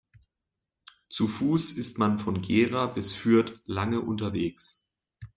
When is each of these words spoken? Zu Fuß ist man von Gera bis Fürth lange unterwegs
Zu 1.11 1.27
Fuß 1.27 1.73
ist 1.73 1.99
man 1.99 2.17
von 2.17 2.41
Gera 2.41 2.87
bis 2.87 3.13
Fürth 3.13 3.61
lange 3.65 4.01
unterwegs 4.01 4.89